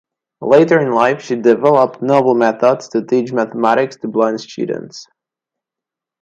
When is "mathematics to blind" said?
3.31-4.41